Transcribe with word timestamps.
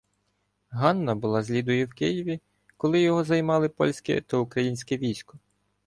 Ганна 0.71 1.15
була 1.15 1.43
з 1.43 1.51
Лідою 1.51 1.85
в 1.85 1.89
Києві, 1.93 2.39
коли 2.77 3.01
його 3.01 3.23
займало 3.23 3.69
польське 3.69 4.21
та 4.21 4.37
українське 4.37 4.97
військо. 4.97 5.37